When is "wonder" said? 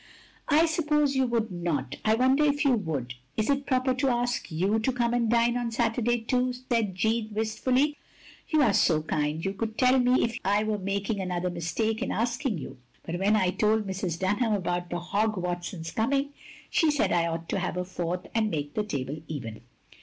2.15-2.43